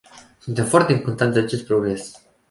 [0.39, 2.21] Suntem foarte încântați de acest progres.